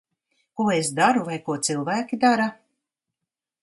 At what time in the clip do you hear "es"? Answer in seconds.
0.77-0.89